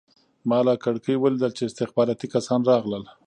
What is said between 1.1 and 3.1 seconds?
ولیدل چې استخباراتي کسان راغلل